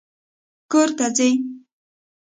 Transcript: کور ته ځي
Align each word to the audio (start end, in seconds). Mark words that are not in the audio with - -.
کور 0.71 0.89
ته 0.97 1.05
ځي 1.17 1.29